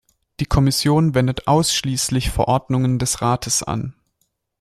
[0.39, 3.93] Die Kommission wendet ausschließlich Verordnungen des Rates an.